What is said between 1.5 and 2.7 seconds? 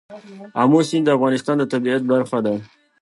د طبیعت برخه ده.